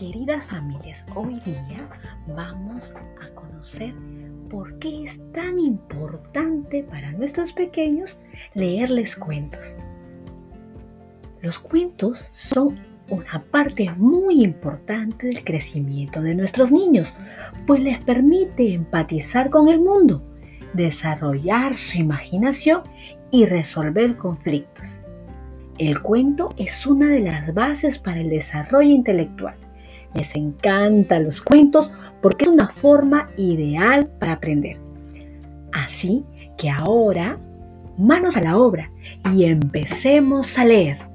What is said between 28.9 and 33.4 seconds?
intelectual les encantan los cuentos porque es una forma